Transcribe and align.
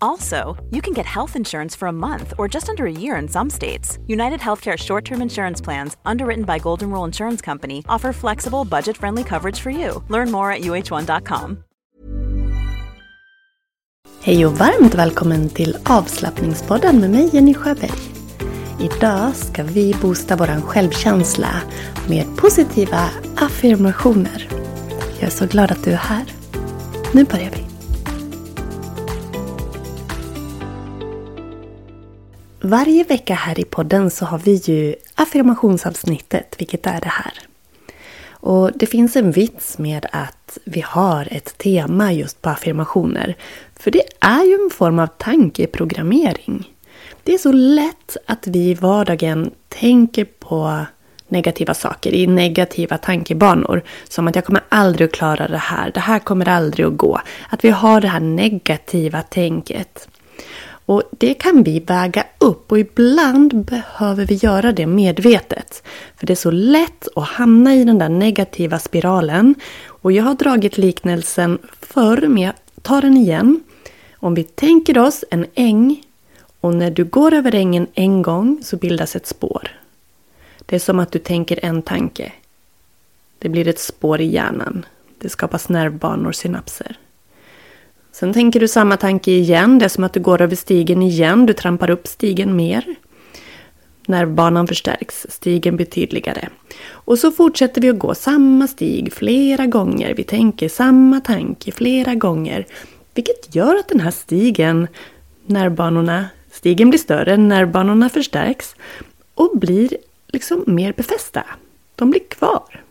Also, 0.00 0.56
you 0.70 0.80
can 0.82 0.94
get 0.94 1.06
health 1.06 1.36
insurance 1.36 1.76
for 1.78 1.88
a 1.88 1.92
month 1.92 2.34
or 2.38 2.48
just 2.48 2.68
under 2.68 2.86
a 2.86 2.92
year 2.92 3.16
in 3.22 3.28
some 3.28 3.50
states. 3.50 3.98
United 4.06 4.40
Healthcare 4.40 4.76
short 4.76 5.04
term 5.04 5.22
insurance 5.22 5.64
plans, 5.64 5.96
underwritten 6.04 6.44
by 6.44 6.58
Golden 6.58 6.90
Rule 6.90 7.06
Insurance 7.06 7.44
Company, 7.44 7.84
offer 7.88 8.12
flexible, 8.12 8.64
budget 8.64 8.96
friendly 8.96 9.24
coverage 9.24 9.60
for 9.60 9.70
you. 9.70 10.02
Learn 10.08 10.30
more 10.30 10.52
at 10.52 10.60
uh1.com. 10.60 11.58
Hej 14.22 14.46
och 14.46 14.52
varmt 14.52 14.94
välkommen 14.94 15.48
till 15.48 15.76
avslappningspodden 15.84 17.00
med 17.00 17.10
mig 17.10 17.30
Jenny 17.32 17.54
Sjöberg. 17.54 17.92
Idag 18.80 19.36
ska 19.36 19.62
vi 19.62 19.94
boosta 20.00 20.36
vår 20.36 20.60
självkänsla 20.60 21.48
med 22.08 22.36
positiva 22.36 23.10
affirmationer. 23.36 24.48
Jag 25.18 25.26
är 25.26 25.30
så 25.30 25.46
glad 25.46 25.72
att 25.72 25.84
du 25.84 25.92
är 25.92 25.96
här. 25.96 26.24
Nu 27.12 27.24
börjar 27.24 27.50
vi. 27.50 27.69
Varje 32.62 33.04
vecka 33.04 33.34
här 33.34 33.60
i 33.60 33.64
podden 33.64 34.10
så 34.10 34.24
har 34.24 34.38
vi 34.38 34.54
ju 34.54 34.94
affirmationsavsnittet, 35.14 36.54
vilket 36.58 36.86
är 36.86 37.00
det 37.00 37.08
här. 37.08 37.32
Och 38.30 38.70
det 38.74 38.86
finns 38.86 39.16
en 39.16 39.30
vits 39.30 39.78
med 39.78 40.06
att 40.12 40.58
vi 40.64 40.80
har 40.80 41.28
ett 41.30 41.58
tema 41.58 42.12
just 42.12 42.42
på 42.42 42.50
affirmationer. 42.50 43.36
För 43.76 43.90
det 43.90 44.02
är 44.20 44.44
ju 44.44 44.54
en 44.64 44.70
form 44.70 44.98
av 44.98 45.06
tankeprogrammering. 45.06 46.74
Det 47.24 47.34
är 47.34 47.38
så 47.38 47.52
lätt 47.52 48.16
att 48.26 48.46
vi 48.46 48.58
i 48.58 48.74
vardagen 48.74 49.50
tänker 49.68 50.24
på 50.24 50.86
negativa 51.28 51.74
saker 51.74 52.14
i 52.14 52.26
negativa 52.26 52.98
tankebanor. 52.98 53.82
Som 54.08 54.28
att 54.28 54.34
jag 54.34 54.44
kommer 54.44 54.62
aldrig 54.68 55.08
att 55.08 55.14
klara 55.14 55.48
det 55.48 55.58
här, 55.58 55.90
det 55.94 56.00
här 56.00 56.18
kommer 56.18 56.48
aldrig 56.48 56.86
att 56.86 56.96
gå. 56.96 57.20
Att 57.50 57.64
vi 57.64 57.70
har 57.70 58.00
det 58.00 58.08
här 58.08 58.20
negativa 58.20 59.22
tänket. 59.22 60.08
Och 60.90 61.02
det 61.10 61.34
kan 61.34 61.62
vi 61.62 61.80
väga 61.80 62.26
upp 62.38 62.72
och 62.72 62.78
ibland 62.78 63.64
behöver 63.64 64.26
vi 64.26 64.34
göra 64.34 64.72
det 64.72 64.86
medvetet. 64.86 65.82
För 66.16 66.26
det 66.26 66.32
är 66.32 66.34
så 66.34 66.50
lätt 66.50 67.08
att 67.16 67.28
hamna 67.28 67.74
i 67.74 67.84
den 67.84 67.98
där 67.98 68.08
negativa 68.08 68.78
spiralen. 68.78 69.54
Och 69.86 70.12
jag 70.12 70.24
har 70.24 70.34
dragit 70.34 70.78
liknelsen 70.78 71.58
förr, 71.80 72.28
men 72.28 72.42
jag 72.42 72.54
tar 72.82 73.02
den 73.02 73.16
igen. 73.16 73.60
Om 74.16 74.34
vi 74.34 74.44
tänker 74.44 74.98
oss 74.98 75.24
en 75.30 75.46
äng 75.54 76.02
och 76.60 76.74
när 76.74 76.90
du 76.90 77.04
går 77.04 77.34
över 77.34 77.54
ängen 77.54 77.86
en 77.94 78.22
gång 78.22 78.60
så 78.62 78.76
bildas 78.76 79.16
ett 79.16 79.26
spår. 79.26 79.70
Det 80.66 80.76
är 80.76 80.80
som 80.80 80.98
att 80.98 81.12
du 81.12 81.18
tänker 81.18 81.64
en 81.64 81.82
tanke. 81.82 82.32
Det 83.38 83.48
blir 83.48 83.68
ett 83.68 83.80
spår 83.80 84.20
i 84.20 84.26
hjärnan. 84.26 84.86
Det 85.18 85.28
skapas 85.28 85.68
nervbanor, 85.68 86.32
synapser. 86.32 86.96
Sen 88.12 88.32
tänker 88.32 88.60
du 88.60 88.68
samma 88.68 88.96
tanke 88.96 89.30
igen. 89.30 89.78
Det 89.78 89.84
är 89.84 89.88
som 89.88 90.04
att 90.04 90.12
du 90.12 90.20
går 90.20 90.42
över 90.42 90.56
stigen 90.56 91.02
igen. 91.02 91.46
Du 91.46 91.52
trampar 91.52 91.90
upp 91.90 92.06
stigen 92.06 92.56
mer. 92.56 92.84
Nervbanan 94.06 94.66
förstärks, 94.66 95.26
stigen 95.28 95.76
blir 95.76 95.86
tydligare. 95.86 96.48
Och 96.88 97.18
så 97.18 97.30
fortsätter 97.32 97.80
vi 97.80 97.90
att 97.90 97.98
gå 97.98 98.14
samma 98.14 98.68
stig 98.68 99.12
flera 99.12 99.66
gånger. 99.66 100.14
Vi 100.14 100.24
tänker 100.24 100.68
samma 100.68 101.20
tanke 101.20 101.72
flera 101.72 102.14
gånger. 102.14 102.66
Vilket 103.14 103.54
gör 103.54 103.76
att 103.76 103.88
den 103.88 104.00
här 104.00 104.10
stigen, 104.10 104.88
nervbanorna, 105.46 106.28
stigen 106.52 106.90
blir 106.90 106.98
större, 106.98 107.36
nervbanorna 107.36 108.08
förstärks 108.08 108.74
och 109.34 109.58
blir 109.58 109.96
liksom 110.26 110.64
mer 110.66 110.92
befästa. 110.92 111.44
De 111.94 112.10
blir 112.10 112.28
kvar. 112.28 112.82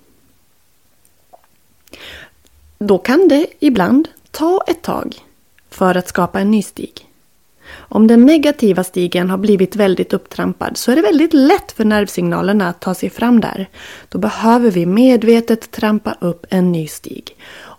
Då 2.80 2.97
kan 2.97 3.28
det 3.28 3.47
ibland 3.59 4.07
ta 4.32 4.64
ett 4.68 4.82
tag 4.82 5.16
för 5.70 5.96
att 5.96 6.08
skapa 6.08 6.40
en 6.40 6.52
ny 6.52 6.64
stig. 6.64 7.06
Om 7.78 8.08
den 8.08 8.26
negativa 8.26 8.84
stigen 8.84 9.30
har 9.30 9.38
blivit 9.38 9.76
väldigt 9.76 10.14
upptrampad 10.14 10.78
så 10.78 10.92
är 10.92 10.96
det 10.96 11.02
väldigt 11.02 11.34
lätt 11.34 11.72
för 11.72 11.86
nervsignalerna 11.86 12.70
att 12.70 12.82
ta 12.82 12.94
sig 12.94 13.10
fram 13.10 13.40
där. 13.40 13.70
Då 14.10 14.18
behöver 14.18 14.72
vi 14.72 14.86
medvetet 14.86 15.72
trampa 15.72 16.16
upp 16.20 16.46
en 16.50 16.72
ny 16.72 16.88
stig. 16.88 17.36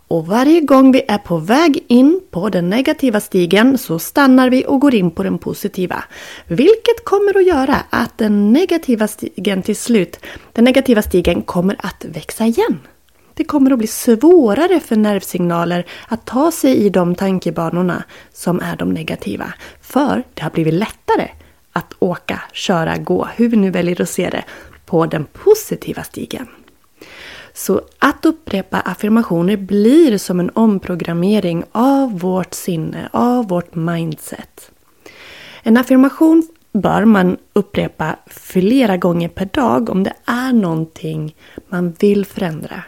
Och 0.08 0.26
varje 0.26 0.60
gång 0.60 0.92
vi 0.92 1.02
är 1.08 1.18
på 1.18 1.36
väg 1.36 1.84
in 1.88 2.20
på 2.30 2.48
den 2.48 2.70
negativa 2.70 3.20
stigen 3.20 3.78
så 3.78 3.98
stannar 3.98 4.50
vi 4.50 4.64
och 4.66 4.80
går 4.80 4.94
in 4.94 5.10
på 5.10 5.22
den 5.22 5.38
positiva. 5.38 6.04
Vilket 6.46 7.04
kommer 7.04 7.36
att 7.38 7.46
göra 7.46 7.76
att 7.90 8.18
den 8.18 8.52
negativa 8.52 9.08
stigen 9.08 9.62
till 9.62 9.76
slut, 9.76 10.20
den 10.52 10.64
negativa 10.64 11.02
stigen 11.02 11.42
kommer 11.42 11.76
att 11.78 12.04
växa 12.04 12.46
igen. 12.46 12.78
Det 13.40 13.44
kommer 13.44 13.70
att 13.70 13.78
bli 13.78 13.86
svårare 13.86 14.80
för 14.80 14.96
nervsignaler 14.96 15.86
att 16.08 16.24
ta 16.24 16.50
sig 16.50 16.76
i 16.76 16.90
de 16.90 17.14
tankebanorna 17.14 18.04
som 18.32 18.60
är 18.60 18.76
de 18.76 18.90
negativa. 18.90 19.52
För 19.80 20.22
det 20.34 20.42
har 20.42 20.50
blivit 20.50 20.74
lättare 20.74 21.28
att 21.72 21.94
åka, 21.98 22.42
köra, 22.52 22.96
gå, 22.96 23.28
hur 23.36 23.48
vi 23.48 23.56
nu 23.56 23.70
väljer 23.70 24.02
att 24.02 24.08
se 24.08 24.30
det, 24.30 24.44
på 24.86 25.06
den 25.06 25.24
positiva 25.24 26.02
stigen. 26.02 26.46
Så 27.52 27.80
att 27.98 28.24
upprepa 28.24 28.80
affirmationer 28.80 29.56
blir 29.56 30.18
som 30.18 30.40
en 30.40 30.50
omprogrammering 30.50 31.64
av 31.72 32.18
vårt 32.18 32.54
sinne, 32.54 33.08
av 33.12 33.48
vårt 33.48 33.74
mindset. 33.74 34.70
En 35.62 35.76
affirmation 35.76 36.48
bör 36.72 37.04
man 37.04 37.36
upprepa 37.52 38.16
flera 38.26 38.96
gånger 38.96 39.28
per 39.28 39.46
dag 39.46 39.90
om 39.90 40.02
det 40.02 40.14
är 40.24 40.52
någonting 40.52 41.34
man 41.68 41.92
vill 41.98 42.26
förändra. 42.26 42.82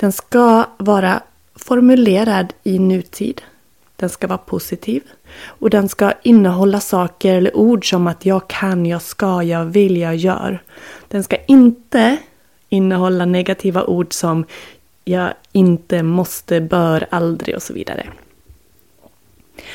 Den 0.00 0.12
ska 0.12 0.66
vara 0.78 1.22
formulerad 1.54 2.52
i 2.62 2.78
nutid. 2.78 3.42
Den 3.96 4.10
ska 4.10 4.26
vara 4.26 4.38
positiv. 4.38 5.02
Och 5.44 5.70
den 5.70 5.88
ska 5.88 6.12
innehålla 6.22 6.80
saker 6.80 7.34
eller 7.34 7.56
ord 7.56 7.90
som 7.90 8.06
att 8.06 8.26
jag 8.26 8.48
kan, 8.48 8.86
jag 8.86 9.02
ska, 9.02 9.42
jag 9.42 9.64
vill, 9.64 9.96
jag 9.96 10.16
gör. 10.16 10.62
Den 11.08 11.24
ska 11.24 11.36
inte 11.36 12.16
innehålla 12.68 13.24
negativa 13.24 13.84
ord 13.84 14.12
som 14.12 14.44
jag 15.04 15.34
inte, 15.52 16.02
måste, 16.02 16.60
bör, 16.60 17.06
aldrig 17.10 17.56
och 17.56 17.62
så 17.62 17.72
vidare. 17.72 18.06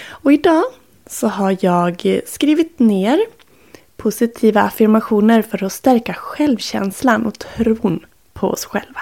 Och 0.07 0.33
idag 0.33 0.63
så 1.07 1.27
har 1.27 1.57
jag 1.59 2.21
skrivit 2.25 2.79
ner 2.79 3.25
positiva 3.97 4.61
affirmationer 4.61 5.41
för 5.41 5.63
att 5.63 5.73
stärka 5.73 6.13
självkänslan 6.13 7.25
och 7.25 7.39
tron 7.39 8.05
på 8.33 8.47
oss 8.47 8.65
själva. 8.65 9.01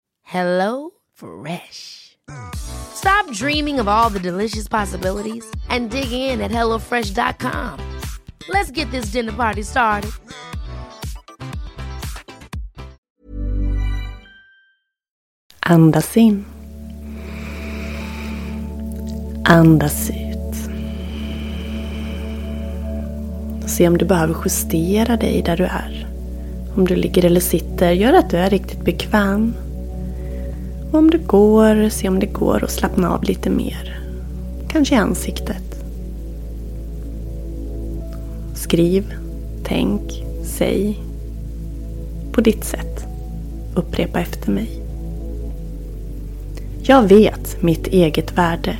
Hello 0.23 0.91
Fresh. 1.13 2.17
Stop 2.55 3.31
dreaming 3.31 3.79
of 3.79 3.87
all 3.87 4.09
the 4.09 4.19
delicious 4.19 4.67
possibilities 4.67 5.45
and 5.69 5.89
dig 5.89 6.11
in 6.11 6.41
at 6.41 6.51
HelloFresh.com. 6.51 7.99
Let's 8.49 8.71
get 8.71 8.89
this 8.91 9.11
dinner 9.11 9.33
party 9.33 9.63
started. 9.63 10.11
Andas 15.65 16.17
in. 16.17 16.45
Andas 19.45 20.09
ut. 20.09 20.17
Se 23.69 23.87
om 23.87 23.97
du 23.97 24.05
behöver 24.05 24.35
justera 24.43 25.17
dig 25.17 25.41
där 25.41 25.57
du 25.57 25.63
är. 25.63 26.07
Om 26.75 26.85
du 26.85 26.95
ligger 26.95 27.25
eller 27.25 27.39
sitter, 27.39 27.91
gör 27.91 28.13
att 28.13 28.29
du 28.29 28.37
är 28.37 28.49
riktigt 28.49 28.85
bekväm. 28.85 29.53
Och 30.91 30.99
om 30.99 31.09
du 31.09 31.17
går, 31.17 31.89
se 31.89 32.07
om 32.09 32.19
det 32.19 32.25
går 32.25 32.63
att 32.63 32.71
slappna 32.71 33.09
av 33.13 33.23
lite 33.23 33.49
mer. 33.49 33.99
Kanske 34.67 34.95
i 34.95 34.97
ansiktet. 34.97 35.83
Skriv, 38.55 39.13
tänk, 39.63 40.23
säg. 40.43 40.99
På 42.31 42.41
ditt 42.41 42.63
sätt. 42.63 43.05
Upprepa 43.75 44.19
efter 44.19 44.51
mig. 44.51 44.81
Jag 46.83 47.07
vet 47.07 47.61
mitt 47.61 47.87
eget 47.87 48.37
värde. 48.37 48.77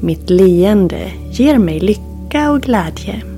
Mitt 0.00 0.30
leende 0.30 1.12
ger 1.30 1.58
mig 1.58 1.80
lycka 1.80 2.50
och 2.50 2.62
glädje. 2.62 3.33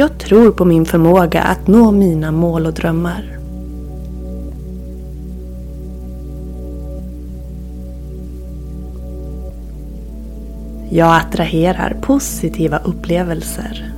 Jag 0.00 0.18
tror 0.18 0.50
på 0.50 0.64
min 0.64 0.84
förmåga 0.84 1.42
att 1.42 1.66
nå 1.66 1.90
mina 1.90 2.32
mål 2.32 2.66
och 2.66 2.72
drömmar. 2.72 3.38
Jag 10.90 11.16
attraherar 11.16 11.96
positiva 12.02 12.78
upplevelser. 12.78 13.92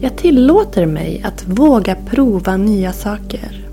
Jag 0.00 0.16
tillåter 0.16 0.86
mig 0.86 1.22
att 1.24 1.46
våga 1.46 1.96
prova 2.06 2.56
nya 2.56 2.92
saker. 2.92 3.63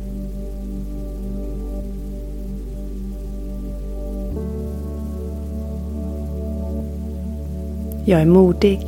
Jag 8.12 8.22
är 8.22 8.26
modig. 8.26 8.80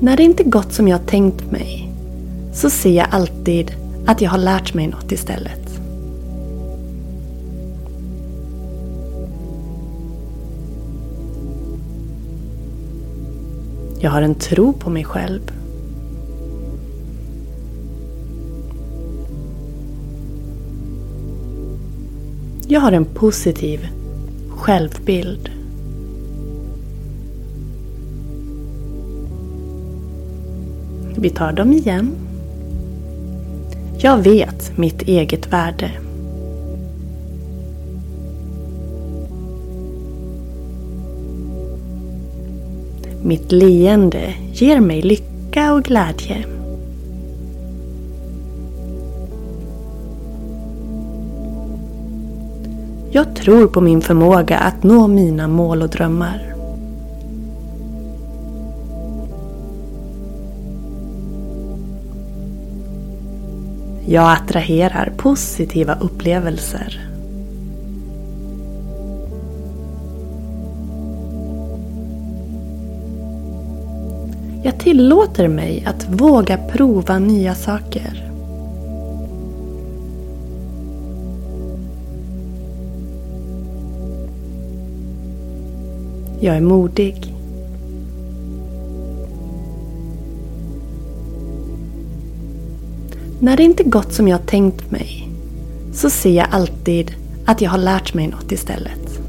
När 0.00 0.16
det 0.16 0.22
inte 0.22 0.44
gått 0.44 0.72
som 0.72 0.88
jag 0.88 1.06
tänkt 1.06 1.50
mig 1.52 1.90
så 2.52 2.70
ser 2.70 2.90
jag 2.90 3.06
alltid 3.10 3.74
att 4.06 4.20
jag 4.20 4.30
har 4.30 4.38
lärt 4.38 4.74
mig 4.74 4.86
något 4.86 5.12
istället. 5.12 5.80
Jag 14.00 14.10
har 14.10 14.22
en 14.22 14.34
tro 14.34 14.72
på 14.72 14.90
mig 14.90 15.04
själv. 15.04 15.55
Jag 22.76 22.80
har 22.80 22.92
en 22.92 23.04
positiv 23.04 23.88
självbild. 24.50 25.50
Vi 31.16 31.30
tar 31.30 31.52
dem 31.52 31.72
igen. 31.72 32.10
Jag 33.98 34.18
vet 34.18 34.78
mitt 34.78 35.02
eget 35.02 35.52
värde. 35.52 35.90
Mitt 43.22 43.52
leende 43.52 44.34
ger 44.52 44.80
mig 44.80 45.02
lycka 45.02 45.72
och 45.72 45.84
glädje. 45.84 46.55
Jag 53.16 53.34
tror 53.36 53.66
på 53.66 53.80
min 53.80 54.00
förmåga 54.00 54.58
att 54.58 54.82
nå 54.82 55.06
mina 55.06 55.48
mål 55.48 55.82
och 55.82 55.88
drömmar. 55.88 56.54
Jag 64.06 64.32
attraherar 64.32 65.12
positiva 65.16 65.94
upplevelser. 65.94 67.08
Jag 74.62 74.78
tillåter 74.78 75.48
mig 75.48 75.84
att 75.86 76.08
våga 76.08 76.58
prova 76.58 77.18
nya 77.18 77.54
saker. 77.54 78.35
Jag 86.40 86.56
är 86.56 86.60
modig. 86.60 87.34
När 93.40 93.56
det 93.56 93.62
inte 93.62 93.82
gått 93.82 94.12
som 94.12 94.28
jag 94.28 94.46
tänkt 94.46 94.90
mig 94.90 95.28
så 95.92 96.10
ser 96.10 96.30
jag 96.30 96.46
alltid 96.50 97.14
att 97.46 97.60
jag 97.60 97.70
har 97.70 97.78
lärt 97.78 98.14
mig 98.14 98.26
något 98.28 98.52
istället. 98.52 99.20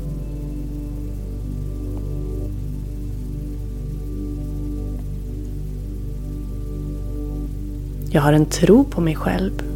Jag 8.10 8.22
har 8.22 8.34
en 8.34 8.46
tro 8.46 8.84
på 8.84 9.02
mig 9.02 9.16
själv. 9.16 9.67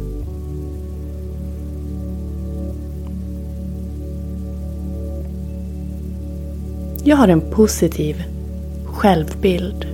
Jag 7.12 7.16
har 7.16 7.28
en 7.28 7.40
positiv 7.40 8.24
självbild. 8.86 9.86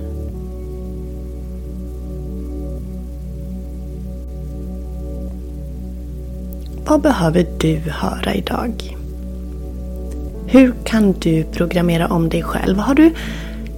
Vad 6.85 7.01
behöver 7.01 7.47
du 7.59 7.75
höra 7.75 8.33
idag? 8.33 8.97
Hur 10.47 10.73
kan 10.83 11.11
du 11.11 11.43
programmera 11.43 12.07
om 12.07 12.29
dig 12.29 12.43
själv? 12.43 12.77
Har 12.77 12.95
du, 12.95 13.11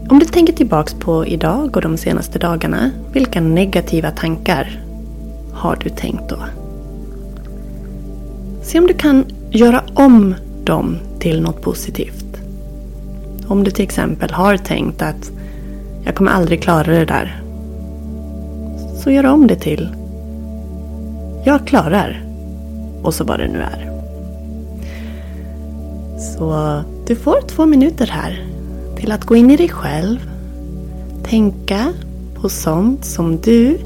om 0.09 0.19
du 0.19 0.25
tänker 0.25 0.53
tillbaks 0.53 0.93
på 0.93 1.25
idag 1.25 1.75
och 1.75 1.81
de 1.81 1.97
senaste 1.97 2.39
dagarna, 2.39 2.91
vilka 3.13 3.41
negativa 3.41 4.11
tankar 4.11 4.81
har 5.53 5.75
du 5.83 5.89
tänkt 5.89 6.29
då? 6.29 6.39
Se 8.63 8.79
om 8.79 8.87
du 8.87 8.93
kan 8.93 9.25
göra 9.51 9.83
om 9.93 10.35
dem 10.63 10.97
till 11.19 11.41
något 11.41 11.61
positivt. 11.61 12.30
Om 13.51 13.63
du 13.63 13.71
till 13.71 13.83
exempel 13.83 14.31
har 14.31 14.57
tänkt 14.57 15.01
att 15.01 15.31
jag 16.03 16.15
kommer 16.15 16.31
aldrig 16.31 16.61
klara 16.61 16.91
det 16.91 17.05
där. 17.05 17.41
Så 19.03 19.11
gör 19.11 19.25
om 19.25 19.47
det 19.47 19.55
till 19.55 19.89
jag 21.45 21.67
klarar 21.67 22.23
och 23.03 23.13
så 23.13 23.23
vad 23.23 23.39
det 23.39 23.47
nu 23.47 23.59
är. 23.59 23.91
Så 26.19 26.81
du 27.07 27.15
får 27.15 27.41
två 27.47 27.65
minuter 27.65 28.07
här 28.07 28.45
till 28.97 29.11
att 29.11 29.25
gå 29.25 29.35
in 29.35 29.51
i 29.51 29.57
dig 29.57 29.69
själv. 29.69 30.19
tänka 31.23 31.93
på 32.35 32.49
sånt 32.49 33.05
som 33.05 33.37
du 33.37 33.77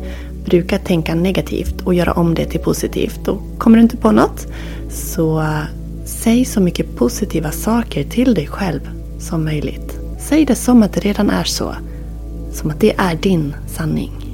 brukar 0.45 0.77
tänka 0.77 1.15
negativt 1.15 1.81
och 1.81 1.93
göra 1.93 2.13
om 2.13 2.36
det 2.36 2.45
till 2.45 2.60
positivt. 2.60 3.27
Och 3.27 3.41
kommer 3.57 3.77
du 3.77 3.84
inte 3.84 3.98
på 3.98 4.12
något 4.12 4.48
så 4.89 5.45
säg 6.05 6.45
så 6.45 6.62
mycket 6.62 6.95
positiva 6.95 7.51
saker 7.51 8.03
till 8.03 8.34
dig 8.34 8.48
själv 8.48 8.89
som 9.19 9.45
möjligt. 9.45 10.00
Säg 10.19 10.45
det 10.45 10.55
som 10.55 10.84
att 10.84 10.93
det 10.93 11.00
redan 11.00 11.29
är 11.29 11.43
så. 11.43 11.75
Som 12.51 12.69
att 12.69 12.79
det 12.79 12.95
är 12.98 13.15
din 13.15 13.55
sanning. 13.67 14.25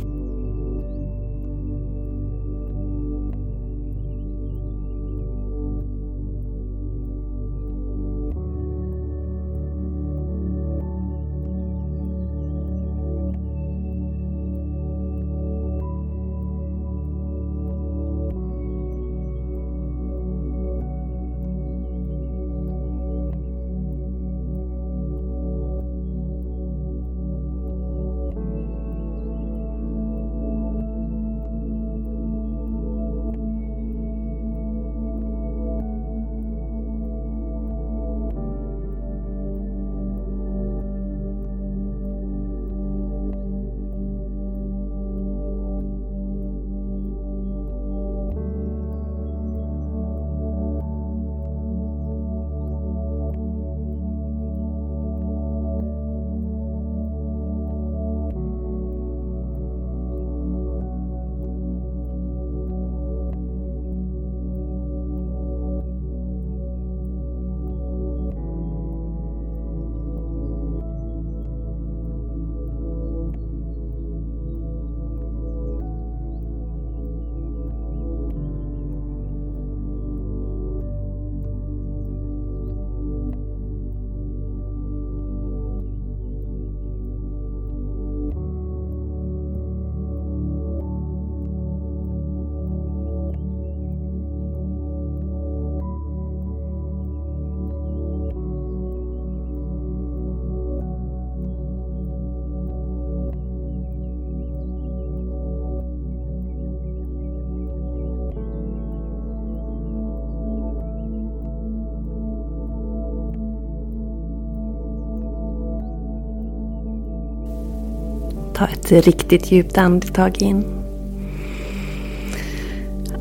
Ta 118.61 118.67
ett 118.67 119.05
riktigt 119.05 119.51
djupt 119.51 119.77
andetag 119.77 120.41
in. 120.41 120.63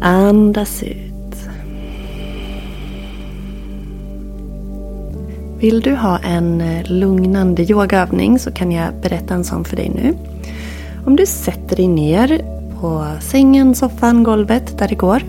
Andas 0.01 0.83
ut. 0.83 1.37
Vill 5.59 5.81
du 5.81 5.95
ha 5.95 6.19
en 6.19 6.61
eh, 6.61 6.91
lugnande 6.91 7.63
yogaövning 7.63 8.39
så 8.39 8.51
kan 8.51 8.73
jag 8.73 8.95
berätta 9.03 9.35
en 9.35 9.45
sån 9.45 9.65
för 9.65 9.77
dig 9.77 9.89
nu. 9.95 10.15
Om 11.07 11.17
du 11.17 11.27
sätter 11.27 11.77
dig 11.77 11.89
ner 11.89 12.45
på 12.81 13.07
sängen, 13.21 13.75
soffan, 13.75 14.23
golvet 14.23 14.79
där 14.79 14.89
det 14.89 14.95
går. 14.95 15.23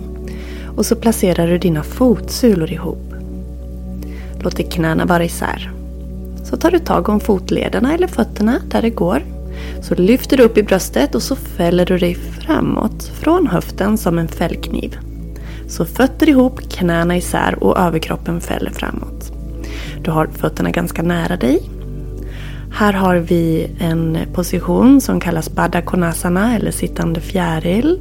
Och 0.77 0.85
så 0.85 0.95
placerar 0.95 1.47
du 1.47 1.57
dina 1.57 1.83
fotsulor 1.83 2.71
ihop. 2.71 3.13
Låter 4.39 4.63
knäna 4.63 5.05
vara 5.05 5.25
isär. 5.25 5.71
Så 6.43 6.57
tar 6.57 6.71
du 6.71 6.79
tag 6.79 7.09
om 7.09 7.19
fotlederna 7.19 7.93
eller 7.93 8.07
fötterna 8.07 8.61
där 8.69 8.81
det 8.81 8.89
går 8.89 9.23
så 9.81 9.95
lyfter 9.95 10.37
du 10.37 10.43
upp 10.43 10.57
i 10.57 10.63
bröstet 10.63 11.15
och 11.15 11.23
så 11.23 11.35
fäller 11.35 11.85
du 11.85 11.97
dig 11.97 12.15
framåt 12.15 13.03
från 13.03 13.47
höften 13.47 13.97
som 13.97 14.19
en 14.19 14.27
fällkniv. 14.27 14.97
Så 15.67 15.85
fötter 15.85 16.29
ihop, 16.29 16.69
knäna 16.69 17.17
isär 17.17 17.63
och 17.63 17.77
överkroppen 17.77 18.41
fäller 18.41 18.71
framåt. 18.71 19.31
Du 20.03 20.11
har 20.11 20.27
fötterna 20.27 20.71
ganska 20.71 21.01
nära 21.01 21.37
dig. 21.37 21.69
Här 22.73 22.93
har 22.93 23.15
vi 23.15 23.67
en 23.79 24.17
position 24.33 25.01
som 25.01 25.19
kallas 25.19 25.49
Baddha 25.49 25.81
Konasana 25.81 26.55
eller 26.55 26.71
sittande 26.71 27.21
fjäril. 27.21 27.99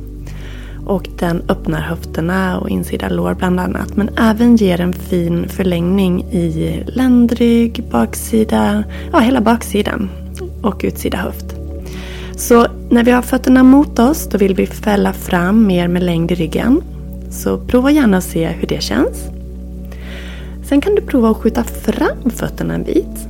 Och 0.87 1.09
den 1.19 1.43
öppnar 1.49 1.81
höfterna 1.81 2.59
och 2.59 2.69
insida 2.71 3.09
lår 3.09 3.35
bland 3.35 3.61
annat. 3.61 3.97
Men 3.97 4.11
även 4.19 4.57
ger 4.57 4.81
en 4.81 4.93
fin 4.93 5.49
förlängning 5.49 6.23
i 6.23 6.83
ländrygg, 6.87 7.85
baksida, 7.91 8.85
ja 9.13 9.19
hela 9.19 9.41
baksidan 9.41 10.11
och 10.63 10.81
utsida 10.85 11.19
höft. 11.19 11.55
Så 12.37 12.67
när 12.91 13.05
vi 13.05 13.11
har 13.11 13.23
fötterna 13.23 13.63
mot 13.63 13.99
oss 13.99 14.29
då 14.29 14.39
vill 14.39 14.55
vi 14.55 14.67
fälla 14.67 15.13
fram 15.13 15.67
mer 15.67 15.89
med 15.89 16.03
längd 16.03 16.33
i 16.33 16.35
ryggen. 16.35 16.83
Så 17.31 17.59
prova 17.59 17.91
gärna 17.91 18.17
att 18.17 18.25
se 18.25 18.47
hur 18.47 18.69
det 18.69 18.83
känns. 18.83 19.29
Sen 20.69 20.81
kan 20.81 20.95
du 20.95 21.03
prova 21.03 21.31
att 21.31 21.37
skjuta 21.37 21.65
fram 21.65 22.31
fötterna 22.31 22.75
en 22.75 22.85
bit. 22.85 23.29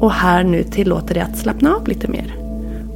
Och 0.00 0.12
här 0.12 0.44
nu 0.44 0.62
tillåter 0.62 1.14
dig 1.14 1.22
att 1.22 1.38
slappna 1.38 1.74
av 1.74 1.88
lite 1.88 2.08
mer. 2.08 2.34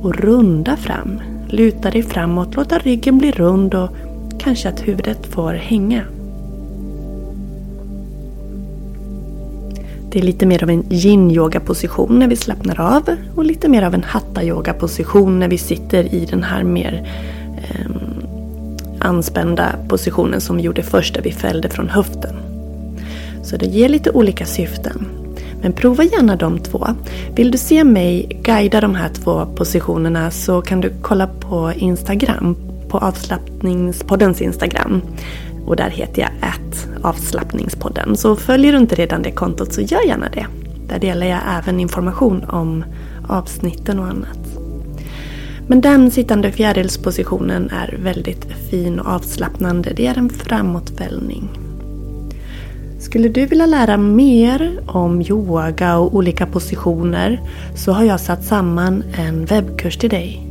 Och 0.03 0.15
runda 0.15 0.77
fram. 0.77 1.21
Luta 1.49 1.91
dig 1.91 2.03
framåt, 2.03 2.55
låta 2.55 2.79
ryggen 2.79 3.19
bli 3.19 3.31
rund 3.31 3.75
och 3.75 3.91
kanske 4.39 4.69
att 4.69 4.89
huvudet 4.89 5.27
får 5.27 5.53
hänga. 5.53 6.03
Det 10.13 10.19
är 10.19 10.23
lite 10.23 10.47
mer 10.47 10.63
av 10.63 10.71
en 10.71 10.85
yin-yoga 10.91 11.61
position 11.61 12.19
när 12.19 12.29
vi 12.29 12.37
slappnar 12.37 12.81
av 12.81 13.17
och 13.37 13.45
lite 13.45 13.69
mer 13.69 13.83
av 13.83 13.95
en 13.95 14.05
hatta-yoga 14.05 14.73
position 14.73 15.39
när 15.39 15.49
vi 15.49 15.59
sitter 15.59 16.15
i 16.15 16.27
den 16.31 16.43
här 16.43 16.63
mer 16.65 17.09
eh, 17.57 17.91
anspända 18.99 19.75
positionen 19.89 20.41
som 20.41 20.57
vi 20.57 20.63
gjorde 20.63 20.83
först 20.83 21.15
där 21.15 21.23
vi 21.23 21.33
fällde 21.33 21.69
från 21.69 21.89
höften. 21.89 22.37
Så 23.43 23.57
det 23.57 23.67
ger 23.67 23.89
lite 23.89 24.11
olika 24.11 24.47
syften. 24.47 25.07
Men 25.63 25.73
prova 25.73 26.05
gärna 26.05 26.37
de 26.37 26.59
två. 26.59 26.87
Vill 27.35 27.51
du 27.51 27.59
se 27.59 27.85
mig 27.85 28.41
guida 28.43 28.81
de 28.81 28.95
här 28.95 29.09
två 29.09 29.47
positionerna 29.47 30.31
så 30.31 30.63
kan 30.63 30.81
du 30.81 30.93
kolla 31.03 31.27
på 31.27 31.73
Instagram, 31.77 32.57
på 32.89 32.99
avslappningspoddens 32.99 34.41
Instagram. 34.41 35.03
Och 35.67 35.77
där 35.77 35.91
heter 35.91 36.23
jag 36.23 36.31
avslappningspodden. 37.03 38.17
Så 38.17 38.37
följer 38.37 38.73
du 38.73 38.79
inte 38.79 38.95
redan 38.95 39.23
det 39.23 39.31
kontot 39.31 39.73
så 39.73 39.81
gör 39.81 40.07
gärna 40.07 40.29
det. 40.29 40.47
Där 40.89 40.99
delar 40.99 41.27
jag 41.27 41.41
även 41.59 41.81
information 41.81 42.45
om 42.45 42.85
avsnitten 43.29 43.99
och 43.99 44.07
annat. 44.07 44.39
Men 45.67 45.81
den 45.81 46.11
sittande 46.11 46.53
fjärilspositionen 46.53 47.71
är 47.71 47.99
väldigt 48.03 48.45
fin 48.71 49.01
och 49.01 49.13
avslappnande. 49.13 49.93
Det 49.97 50.07
är 50.07 50.19
en 50.19 50.31
framåtvällning. 50.31 51.49
Skulle 53.01 53.29
du 53.29 53.47
vilja 53.47 53.67
lära 53.67 53.97
mer 53.97 54.81
om 54.87 55.23
yoga 55.23 55.97
och 55.97 56.15
olika 56.15 56.47
positioner 56.47 57.41
så 57.77 57.93
har 57.93 58.05
jag 58.05 58.21
satt 58.21 58.45
samman 58.45 59.05
en 59.17 59.45
webbkurs 59.45 59.97
till 59.97 60.11
dig. 60.11 60.47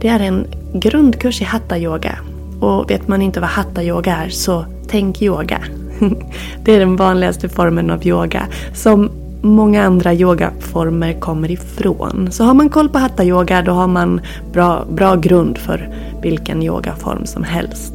Det 0.00 0.08
är 0.08 0.20
en 0.20 0.46
grundkurs 0.74 1.40
i 1.40 1.44
hatta-yoga 1.44 2.18
och 2.60 2.90
vet 2.90 3.08
man 3.08 3.22
inte 3.22 3.40
vad 3.40 3.50
hatta-yoga 3.50 4.16
är 4.16 4.28
så 4.28 4.64
tänk 4.88 5.22
yoga. 5.22 5.60
Det 6.64 6.74
är 6.74 6.78
den 6.78 6.96
vanligaste 6.96 7.48
formen 7.48 7.90
av 7.90 8.06
yoga 8.06 8.46
som 8.74 9.10
många 9.42 9.82
andra 9.82 10.14
yogaformer 10.14 11.20
kommer 11.20 11.50
ifrån. 11.50 12.28
Så 12.30 12.44
har 12.44 12.54
man 12.54 12.68
koll 12.68 12.88
på 12.88 12.98
hatta-yoga 12.98 13.62
då 13.62 13.72
har 13.72 13.86
man 13.86 14.20
bra, 14.52 14.84
bra 14.90 15.16
grund 15.16 15.58
för 15.58 15.88
vilken 16.22 16.62
yogaform 16.62 17.26
som 17.26 17.42
helst. 17.42 17.94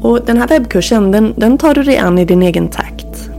Och 0.00 0.20
den 0.26 0.36
här 0.36 0.48
webbkursen 0.48 1.10
den, 1.10 1.34
den 1.36 1.58
tar 1.58 1.74
du 1.74 1.82
dig 1.82 1.98
an 1.98 2.18
i 2.18 2.24
din 2.24 2.42
egen 2.42 2.68
takt. 2.68 3.30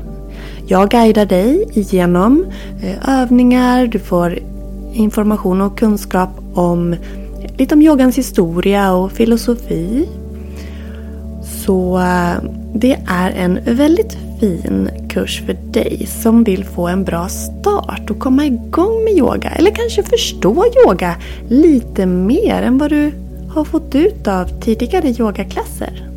Jag 0.68 0.90
guidar 0.90 1.26
dig 1.26 1.70
igenom 1.74 2.46
eh, 2.84 3.22
övningar, 3.22 3.88
du 3.88 4.00
får 4.00 4.40
information 4.94 5.62
och 5.62 5.80
kunskap 5.80 6.30
om 6.54 6.96
lite 7.58 7.76
om 7.76 7.82
yogans 7.82 8.18
historia 8.18 8.94
och 8.94 9.12
filosofi. 9.12 10.08
Så 11.66 11.98
eh, 11.98 12.50
det 12.74 12.98
är 13.08 13.32
en 13.32 13.60
väldigt 13.66 14.18
fin 14.40 14.90
kurs 15.10 15.42
för 15.46 15.54
dig 15.54 16.08
som 16.22 16.44
vill 16.44 16.66
få 16.66 16.88
en 16.88 17.04
bra 17.04 17.30
start 17.30 18.10
och 18.10 18.20
komma 18.20 18.46
igång 18.46 19.04
med 19.04 19.14
yoga. 19.14 19.50
Eller 19.50 19.72
kanske 19.72 20.04
förstå 20.04 20.66
yoga 20.86 21.16
lite 21.50 22.06
mer 22.06 22.62
än 22.62 22.78
vad 22.78 22.90
du 22.90 23.12
har 23.50 23.64
fått 23.64 23.96
ut 23.96 24.28
av 24.28 24.62
tidigare 24.62 25.10
yogaklasser. 25.10 26.08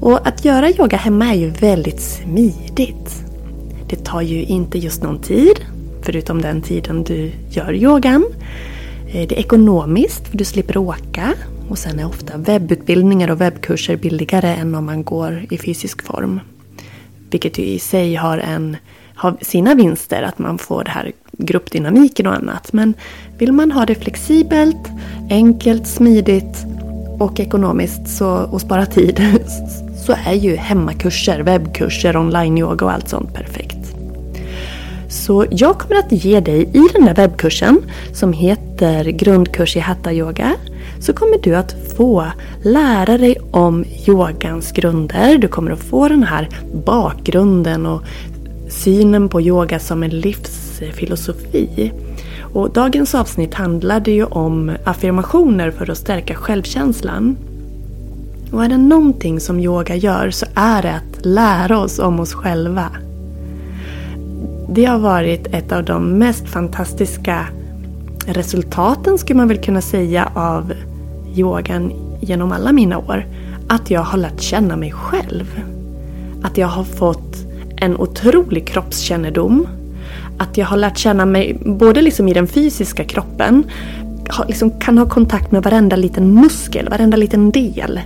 Och 0.00 0.26
att 0.26 0.44
göra 0.44 0.70
yoga 0.70 0.96
hemma 0.96 1.26
är 1.26 1.34
ju 1.34 1.50
väldigt 1.50 2.00
smidigt. 2.00 3.24
Det 3.88 4.04
tar 4.04 4.22
ju 4.22 4.42
inte 4.42 4.78
just 4.78 5.02
någon 5.02 5.18
tid, 5.18 5.56
förutom 6.02 6.42
den 6.42 6.62
tiden 6.62 7.04
du 7.04 7.30
gör 7.50 7.74
yogan. 7.74 8.24
Eh, 9.08 9.28
det 9.28 9.34
är 9.34 9.38
ekonomiskt, 9.38 10.28
för 10.28 10.38
du 10.38 10.44
slipper 10.44 10.76
åka. 10.76 11.34
Och 11.68 11.78
sen 11.78 11.98
är 11.98 12.06
ofta 12.06 12.36
webbutbildningar 12.36 13.30
och 13.30 13.40
webbkurser 13.40 13.96
billigare 13.96 14.54
än 14.54 14.74
om 14.74 14.86
man 14.86 15.04
går 15.04 15.46
i 15.50 15.58
fysisk 15.58 16.02
form. 16.02 16.40
Vilket 17.30 17.58
ju 17.58 17.64
i 17.64 17.78
sig 17.78 18.14
har, 18.14 18.38
en, 18.38 18.76
har 19.14 19.36
sina 19.40 19.74
vinster, 19.74 20.22
att 20.22 20.38
man 20.38 20.58
får 20.58 20.84
det 20.84 20.90
här 20.90 21.12
gruppdynamiken 21.32 22.26
och 22.26 22.34
annat. 22.34 22.72
Men 22.72 22.94
vill 23.38 23.52
man 23.52 23.72
ha 23.72 23.86
det 23.86 23.94
flexibelt, 23.94 24.88
enkelt, 25.30 25.86
smidigt 25.86 26.66
och 27.18 27.40
ekonomiskt 27.40 28.08
så, 28.08 28.28
och 28.28 28.60
spara 28.60 28.86
tid 28.86 29.20
så 30.06 30.14
är 30.26 30.34
ju 30.34 30.56
hemmakurser, 30.56 31.40
webbkurser, 31.40 32.16
online-yoga 32.16 32.86
och 32.86 32.92
allt 32.92 33.08
sånt 33.08 33.34
perfekt. 33.34 33.76
Så 35.08 35.46
jag 35.50 35.78
kommer 35.78 35.96
att 35.96 36.12
ge 36.12 36.40
dig 36.40 36.62
i 36.62 36.82
den 36.92 37.02
här 37.02 37.14
webbkursen 37.14 37.78
som 38.12 38.32
heter 38.32 39.04
Grundkurs 39.04 39.76
i 39.76 39.80
Hatha 39.80 40.12
Yoga 40.12 40.52
så 41.06 41.12
kommer 41.12 41.38
du 41.38 41.56
att 41.56 41.76
få 41.96 42.26
lära 42.62 43.18
dig 43.18 43.36
om 43.50 43.84
yogans 44.06 44.72
grunder. 44.72 45.38
Du 45.38 45.48
kommer 45.48 45.70
att 45.70 45.82
få 45.82 46.08
den 46.08 46.22
här 46.22 46.48
bakgrunden 46.84 47.86
och 47.86 48.02
synen 48.68 49.28
på 49.28 49.40
yoga 49.40 49.78
som 49.78 50.02
en 50.02 50.10
livsfilosofi. 50.10 51.92
Och 52.40 52.70
dagens 52.70 53.14
avsnitt 53.14 53.54
handlade 53.54 54.10
ju 54.10 54.24
om 54.24 54.72
affirmationer 54.84 55.70
för 55.70 55.90
att 55.90 55.98
stärka 55.98 56.34
självkänslan. 56.34 57.36
Och 58.52 58.64
är 58.64 58.68
det 58.68 58.78
någonting 58.78 59.40
som 59.40 59.60
yoga 59.60 59.94
gör 59.94 60.30
så 60.30 60.46
är 60.54 60.82
det 60.82 60.94
att 60.94 61.26
lära 61.26 61.78
oss 61.78 61.98
om 61.98 62.20
oss 62.20 62.32
själva. 62.32 62.90
Det 64.68 64.84
har 64.84 64.98
varit 64.98 65.46
ett 65.46 65.72
av 65.72 65.84
de 65.84 66.18
mest 66.18 66.48
fantastiska 66.48 67.46
resultaten 68.26 69.18
skulle 69.18 69.36
man 69.36 69.48
väl 69.48 69.58
kunna 69.58 69.80
säga 69.80 70.32
av 70.34 70.72
yogan 71.38 71.92
genom 72.20 72.52
alla 72.52 72.72
mina 72.72 72.98
år. 72.98 73.26
Att 73.68 73.90
jag 73.90 74.00
har 74.00 74.18
lärt 74.18 74.40
känna 74.40 74.76
mig 74.76 74.92
själv. 74.92 75.60
Att 76.42 76.58
jag 76.58 76.66
har 76.66 76.84
fått 76.84 77.36
en 77.76 77.96
otrolig 77.96 78.66
kroppskännedom. 78.66 79.68
Att 80.38 80.56
jag 80.56 80.66
har 80.66 80.76
lärt 80.76 80.98
känna 80.98 81.26
mig 81.26 81.58
både 81.64 82.02
liksom 82.02 82.28
i 82.28 82.34
den 82.34 82.46
fysiska 82.46 83.04
kroppen, 83.04 83.64
liksom 84.48 84.80
kan 84.80 84.98
ha 84.98 85.08
kontakt 85.08 85.52
med 85.52 85.62
varenda 85.62 85.96
liten 85.96 86.34
muskel, 86.34 86.88
varenda 86.88 87.16
liten 87.16 87.50
del. 87.50 88.00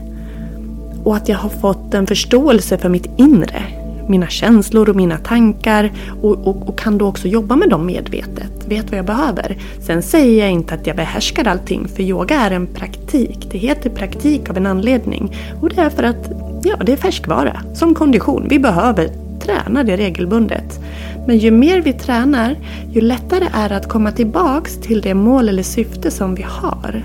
Och 1.04 1.16
att 1.16 1.28
jag 1.28 1.38
har 1.38 1.48
fått 1.48 1.94
en 1.94 2.06
förståelse 2.06 2.78
för 2.78 2.88
mitt 2.88 3.08
inre 3.16 3.79
mina 4.10 4.26
känslor 4.26 4.88
och 4.88 4.96
mina 4.96 5.18
tankar 5.18 5.92
och, 6.22 6.46
och, 6.46 6.68
och, 6.68 6.78
kan 6.78 6.98
då 6.98 7.06
också 7.06 7.28
jobba 7.28 7.56
med 7.56 7.68
dem 7.68 7.86
medvetet. 7.86 8.66
Vet 8.68 8.90
vad 8.90 8.98
jag 8.98 9.06
behöver. 9.06 9.56
Sen 9.80 10.02
säger 10.02 10.44
jag 10.44 10.50
inte 10.50 10.74
att 10.74 10.86
jag 10.86 10.96
behärskar 10.96 11.48
allting 11.48 11.88
för 11.88 12.02
yoga 12.02 12.40
är 12.40 12.50
en 12.50 12.66
praktik. 12.66 13.48
Det 13.50 13.58
heter 13.58 13.90
praktik 13.90 14.50
av 14.50 14.56
en 14.56 14.66
anledning. 14.66 15.36
Och 15.60 15.68
det 15.68 15.80
är 15.80 15.90
för 15.90 16.02
att 16.02 16.30
ja, 16.62 16.76
det 16.76 16.92
är 16.92 16.96
färskvara. 16.96 17.62
Som 17.74 17.94
kondition. 17.94 18.46
Vi 18.48 18.58
behöver 18.58 19.08
träna 19.40 19.84
det 19.84 19.96
regelbundet. 19.96 20.80
Men 21.26 21.38
ju 21.38 21.50
mer 21.50 21.80
vi 21.80 21.92
tränar, 21.92 22.56
ju 22.92 23.00
lättare 23.00 23.48
är 23.52 23.68
det 23.68 23.76
att 23.76 23.88
komma 23.88 24.12
tillbaks 24.12 24.76
till 24.76 25.00
det 25.00 25.14
mål 25.14 25.48
eller 25.48 25.62
syfte 25.62 26.10
som 26.10 26.34
vi 26.34 26.42
har. 26.42 27.04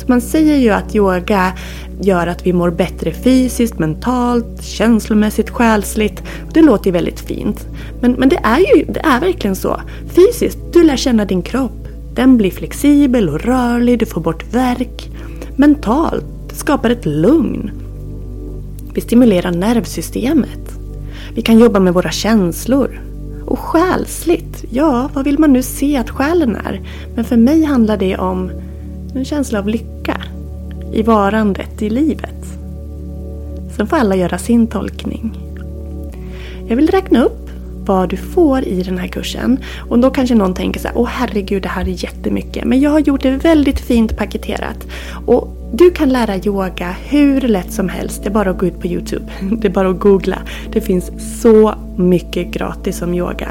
Så 0.00 0.06
man 0.08 0.20
säger 0.20 0.56
ju 0.56 0.70
att 0.70 0.94
yoga 0.94 1.52
gör 2.00 2.26
att 2.26 2.46
vi 2.46 2.52
mår 2.52 2.70
bättre 2.70 3.12
fysiskt, 3.12 3.78
mentalt, 3.78 4.62
känslomässigt, 4.62 5.50
själsligt. 5.50 6.22
Det 6.52 6.62
låter 6.62 6.86
ju 6.86 6.92
väldigt 6.92 7.20
fint. 7.20 7.66
Men, 8.00 8.12
men 8.12 8.28
det 8.28 8.40
är 8.42 8.76
ju 8.76 8.84
det 8.84 9.00
är 9.00 9.20
verkligen 9.20 9.56
så. 9.56 9.80
Fysiskt, 10.16 10.58
du 10.72 10.84
lär 10.84 10.96
känna 10.96 11.24
din 11.24 11.42
kropp. 11.42 11.88
Den 12.14 12.36
blir 12.36 12.50
flexibel 12.50 13.28
och 13.28 13.40
rörlig, 13.40 13.98
du 13.98 14.06
får 14.06 14.20
bort 14.20 14.54
värk. 14.54 15.10
Mentalt, 15.56 16.24
det 16.48 16.54
skapar 16.54 16.90
ett 16.90 17.06
lugn. 17.06 17.70
Vi 18.94 19.00
stimulerar 19.00 19.50
nervsystemet. 19.50 20.72
Vi 21.34 21.42
kan 21.42 21.58
jobba 21.58 21.80
med 21.80 21.94
våra 21.94 22.10
känslor. 22.10 23.00
Och 23.46 23.58
själsligt, 23.58 24.64
ja, 24.70 25.10
vad 25.14 25.24
vill 25.24 25.38
man 25.38 25.52
nu 25.52 25.62
se 25.62 25.96
att 25.96 26.10
själen 26.10 26.56
är? 26.56 26.80
Men 27.14 27.24
för 27.24 27.36
mig 27.36 27.64
handlar 27.64 27.96
det 27.96 28.16
om 28.16 28.50
en 29.18 29.24
känsla 29.24 29.58
av 29.58 29.68
lycka 29.68 30.22
i 30.92 31.02
varandet, 31.02 31.82
i 31.82 31.90
livet. 31.90 32.44
Sen 33.76 33.86
får 33.86 33.96
alla 33.96 34.16
göra 34.16 34.38
sin 34.38 34.66
tolkning. 34.66 35.38
Jag 36.68 36.76
vill 36.76 36.90
räkna 36.90 37.22
upp 37.24 37.50
vad 37.86 38.08
du 38.08 38.16
får 38.16 38.64
i 38.64 38.82
den 38.82 38.98
här 38.98 39.08
kursen. 39.08 39.58
Och 39.88 39.98
då 39.98 40.10
kanske 40.10 40.34
någon 40.34 40.54
tänker 40.54 40.80
så 40.80 40.88
här, 40.88 40.98
åh 40.98 41.08
herregud 41.08 41.62
det 41.62 41.68
här 41.68 41.82
är 41.82 42.04
jättemycket. 42.04 42.64
Men 42.64 42.80
jag 42.80 42.90
har 42.90 43.00
gjort 43.00 43.22
det 43.22 43.30
väldigt 43.30 43.80
fint 43.80 44.16
paketerat. 44.16 44.86
Och 45.26 45.56
du 45.72 45.90
kan 45.90 46.08
lära 46.08 46.36
yoga 46.36 46.96
hur 47.08 47.40
lätt 47.40 47.72
som 47.72 47.88
helst. 47.88 48.22
Det 48.22 48.28
är 48.28 48.32
bara 48.32 48.50
att 48.50 48.58
gå 48.58 48.66
ut 48.66 48.80
på 48.80 48.86
Youtube. 48.86 49.26
Det 49.60 49.68
är 49.68 49.72
bara 49.72 49.88
att 49.88 50.00
googla. 50.00 50.38
Det 50.72 50.80
finns 50.80 51.10
så 51.42 51.74
mycket 51.96 52.46
gratis 52.46 53.02
om 53.02 53.14
yoga. 53.14 53.48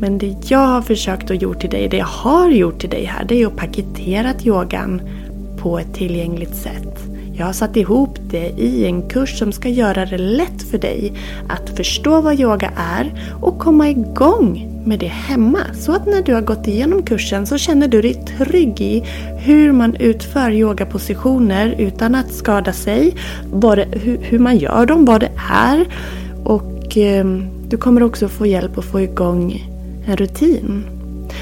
Men 0.00 0.18
det 0.18 0.50
jag 0.50 0.66
har 0.66 0.82
försökt 0.82 1.30
att 1.30 1.42
göra 1.42 1.54
till 1.54 1.70
dig, 1.70 1.88
det 1.88 1.96
jag 1.96 2.06
har 2.06 2.50
gjort 2.50 2.80
till 2.80 2.90
dig 2.90 3.04
här, 3.04 3.24
det 3.24 3.42
är 3.42 3.46
att 3.46 3.56
paketerat 3.56 4.46
yogan 4.46 5.02
på 5.58 5.78
ett 5.78 5.94
tillgängligt 5.94 6.54
sätt. 6.54 7.10
Jag 7.32 7.46
har 7.46 7.52
satt 7.52 7.76
ihop 7.76 8.18
det 8.30 8.48
i 8.58 8.86
en 8.86 9.08
kurs 9.08 9.38
som 9.38 9.52
ska 9.52 9.68
göra 9.68 10.06
det 10.06 10.18
lätt 10.18 10.62
för 10.70 10.78
dig 10.78 11.12
att 11.48 11.76
förstå 11.76 12.20
vad 12.20 12.40
yoga 12.40 12.72
är 12.76 13.34
och 13.40 13.58
komma 13.58 13.88
igång 13.88 14.68
med 14.84 14.98
det 14.98 15.06
hemma. 15.06 15.58
Så 15.74 15.92
att 15.92 16.06
när 16.06 16.22
du 16.22 16.34
har 16.34 16.40
gått 16.40 16.66
igenom 16.66 17.02
kursen 17.02 17.46
så 17.46 17.58
känner 17.58 17.88
du 17.88 18.02
dig 18.02 18.14
trygg 18.38 18.80
i 18.80 19.04
hur 19.38 19.72
man 19.72 19.94
utför 19.94 20.50
yogapositioner 20.50 21.74
utan 21.78 22.14
att 22.14 22.32
skada 22.32 22.72
sig. 22.72 23.14
Det, 23.52 23.88
hur, 23.92 24.18
hur, 24.22 24.38
man 24.38 24.56
gör 24.56 24.86
dem, 24.86 25.04
vad 25.04 25.20
det 25.20 25.32
är. 25.50 25.86
Och 26.44 26.96
eh, 26.96 27.24
du 27.68 27.76
kommer 27.76 28.02
också 28.02 28.28
få 28.28 28.46
hjälp 28.46 28.78
att 28.78 28.84
få 28.84 29.00
igång 29.00 29.66
en 30.10 30.16
rutin. 30.16 30.84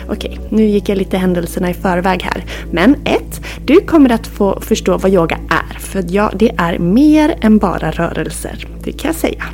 Okej, 0.09 0.41
nu 0.49 0.67
gick 0.67 0.89
jag 0.89 0.99
lite 0.99 1.19
händelserna 1.19 1.71
i 1.71 1.75
förväg 1.75 2.23
här. 2.23 2.45
Men 2.71 2.97
ett, 3.05 3.41
du 3.65 3.81
kommer 3.81 4.13
att 4.13 4.27
få 4.27 4.61
förstå 4.61 4.99
vad 4.99 5.13
yoga 5.13 5.39
är. 5.51 5.79
För 5.79 6.05
ja, 6.09 6.33
det 6.35 6.51
är 6.57 6.79
mer 6.79 7.39
än 7.41 7.59
bara 7.59 7.91
rörelser. 7.91 8.67
Det 8.85 8.93
kan 8.93 9.09
jag 9.09 9.17
säga. 9.17 9.45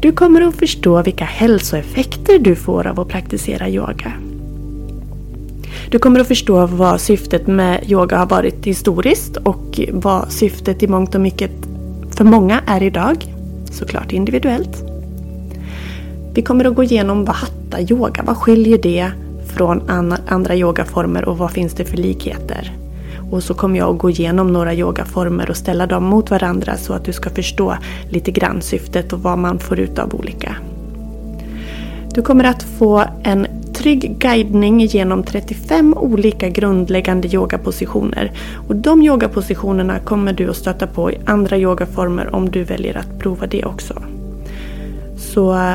Du 0.00 0.12
kommer 0.12 0.40
att 0.40 0.56
förstå 0.56 1.02
vilka 1.02 1.24
hälsoeffekter 1.24 2.38
du 2.38 2.56
får 2.56 2.86
av 2.86 3.00
att 3.00 3.08
praktisera 3.08 3.68
yoga. 3.68 4.12
Du 5.90 5.98
kommer 5.98 6.20
att 6.20 6.28
förstå 6.28 6.66
vad 6.66 7.00
syftet 7.00 7.46
med 7.46 7.90
yoga 7.90 8.18
har 8.18 8.26
varit 8.26 8.66
historiskt 8.66 9.36
och 9.36 9.80
vad 9.92 10.32
syftet 10.32 10.82
i 10.82 10.88
mångt 10.88 11.14
och 11.14 11.20
mycket 11.20 11.50
för 12.16 12.24
många 12.24 12.60
är 12.66 12.82
idag. 12.82 13.34
Såklart 13.70 14.12
individuellt. 14.12 14.89
Vi 16.34 16.42
kommer 16.42 16.64
att 16.64 16.74
gå 16.74 16.82
igenom 16.82 17.24
vad 17.24 17.36
hatta-yoga, 17.36 18.22
vad 18.26 18.36
skiljer 18.36 18.78
det 18.78 19.10
från 19.46 19.82
andra 20.28 20.56
yogaformer 20.56 21.24
och 21.24 21.38
vad 21.38 21.50
finns 21.50 21.74
det 21.74 21.84
för 21.84 21.96
likheter? 21.96 22.72
Och 23.30 23.42
så 23.42 23.54
kommer 23.54 23.78
jag 23.78 23.90
att 23.90 23.98
gå 23.98 24.10
igenom 24.10 24.52
några 24.52 24.74
yogaformer 24.74 25.50
och 25.50 25.56
ställa 25.56 25.86
dem 25.86 26.04
mot 26.04 26.30
varandra 26.30 26.76
så 26.76 26.92
att 26.92 27.04
du 27.04 27.12
ska 27.12 27.30
förstå 27.30 27.76
lite 28.08 28.30
grann 28.30 28.62
syftet 28.62 29.12
och 29.12 29.22
vad 29.22 29.38
man 29.38 29.58
får 29.58 29.80
ut 29.80 29.98
av 29.98 30.14
olika. 30.14 30.56
Du 32.14 32.22
kommer 32.22 32.44
att 32.44 32.62
få 32.62 33.04
en 33.22 33.46
trygg 33.74 34.16
guidning 34.18 34.80
genom 34.80 35.22
35 35.22 35.94
olika 35.94 36.48
grundläggande 36.48 37.28
yogapositioner. 37.28 38.32
Och 38.68 38.76
de 38.76 39.02
yogapositionerna 39.02 39.98
kommer 39.98 40.32
du 40.32 40.50
att 40.50 40.56
stöta 40.56 40.86
på 40.86 41.10
i 41.10 41.18
andra 41.26 41.58
yogaformer 41.58 42.34
om 42.34 42.50
du 42.50 42.64
väljer 42.64 42.96
att 42.96 43.18
prova 43.18 43.46
det 43.46 43.64
också. 43.64 44.02
Så 45.16 45.74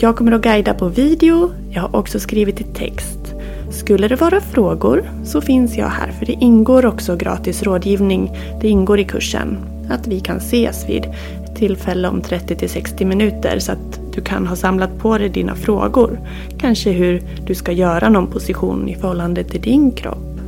jag 0.00 0.16
kommer 0.16 0.32
att 0.32 0.42
guida 0.42 0.74
på 0.74 0.88
video, 0.88 1.50
jag 1.70 1.82
har 1.82 1.96
också 1.96 2.20
skrivit 2.20 2.60
i 2.60 2.64
text. 2.64 3.34
Skulle 3.70 4.08
det 4.08 4.16
vara 4.16 4.40
frågor 4.40 5.10
så 5.24 5.40
finns 5.40 5.76
jag 5.76 5.88
här 5.88 6.12
för 6.12 6.26
det 6.26 6.32
ingår 6.32 6.86
också 6.86 7.16
gratis 7.16 7.62
rådgivning. 7.62 8.30
Det 8.60 8.68
ingår 8.68 8.98
i 8.98 9.04
kursen. 9.04 9.56
Att 9.90 10.06
vi 10.06 10.20
kan 10.20 10.36
ses 10.36 10.88
vid 10.88 11.04
ett 11.04 11.56
tillfälle 11.56 12.08
om 12.08 12.20
30 12.20 12.68
60 12.68 13.04
minuter 13.04 13.58
så 13.58 13.72
att 13.72 14.00
Du 14.14 14.20
kan 14.20 14.46
ha 14.46 14.56
samlat 14.56 14.98
på 14.98 15.18
dig 15.18 15.28
dina 15.28 15.54
frågor. 15.54 16.20
Kanske 16.58 16.90
hur 16.90 17.22
du 17.46 17.54
ska 17.54 17.72
göra 17.72 18.08
någon 18.08 18.26
position 18.26 18.88
i 18.88 18.94
förhållande 18.94 19.44
till 19.44 19.60
din 19.60 19.90
kropp. 19.92 20.40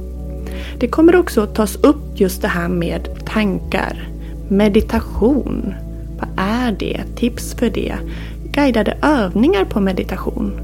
Det 0.78 0.88
kommer 0.88 1.16
också 1.16 1.40
att 1.40 1.54
tas 1.54 1.76
upp 1.76 2.20
just 2.20 2.42
det 2.42 2.48
här 2.48 2.68
med 2.68 3.08
tankar, 3.26 4.08
meditation. 4.48 5.74
Vad 6.18 6.28
är 6.36 6.72
det? 6.78 7.00
Tips 7.16 7.54
för 7.54 7.70
det? 7.70 7.94
Guidade 8.54 8.96
övningar 9.02 9.64
på 9.64 9.80
meditation. 9.80 10.60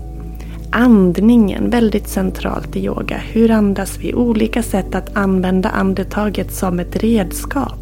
Andningen, 0.71 1.71
väldigt 1.71 2.09
centralt 2.09 2.77
i 2.77 2.85
yoga. 2.85 3.17
Hur 3.17 3.51
andas 3.51 3.99
vi? 3.99 4.15
Olika 4.15 4.63
sätt 4.63 4.95
att 4.95 5.17
använda 5.17 5.69
andetaget 5.69 6.53
som 6.53 6.81
ett 6.81 6.97
redskap. 6.97 7.79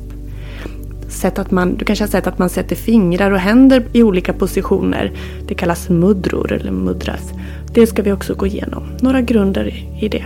Sätt 1.09 1.39
att 1.39 1.51
man, 1.51 1.75
du 1.75 1.85
kanske 1.85 2.03
har 2.05 2.09
sett 2.09 2.27
att 2.27 2.39
man 2.39 2.51
sätter 2.51 2.77
fingrar 2.77 3.31
och 3.31 3.39
händer 3.39 3.85
i 3.93 4.03
olika 4.03 4.33
positioner. 4.33 5.13
Det 5.49 5.55
kallas 5.55 5.89
mudror 5.89 6.53
eller 6.53 6.71
mudras. 6.71 7.33
Det 7.75 7.87
ska 7.87 8.03
vi 8.03 8.13
också 8.13 8.35
gå 8.35 8.47
igenom. 8.47 8.83
Några 9.01 9.21
grunder 9.21 9.75
i 10.01 10.09
det. 10.09 10.25